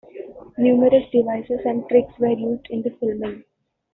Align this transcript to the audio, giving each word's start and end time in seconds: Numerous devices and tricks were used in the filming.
Numerous 0.57 1.03
devices 1.11 1.59
and 1.63 1.87
tricks 1.87 2.11
were 2.17 2.31
used 2.31 2.65
in 2.71 2.81
the 2.81 2.89
filming. 2.99 3.43